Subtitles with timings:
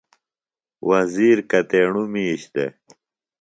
[0.89, 2.71] وزیر کتیݨُوۡ مِیش دےۡ؟